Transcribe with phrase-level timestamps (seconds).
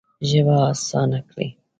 [0.29, 1.47] ژبه اسانه کړې.